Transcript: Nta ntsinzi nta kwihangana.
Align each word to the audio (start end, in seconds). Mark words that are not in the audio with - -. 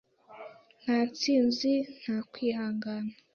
Nta 0.81 0.97
ntsinzi 1.09 1.71
nta 2.01 2.17
kwihangana. 2.31 3.13